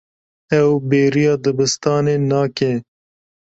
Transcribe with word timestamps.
Ew 0.59 0.69
bêriya 0.89 1.33
dibistanê 1.43 2.15
nake. 2.29 2.71